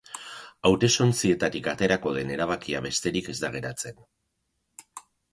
[0.67, 4.01] Hautestontzietatik aterako den erabakia besterik ez da geratzen.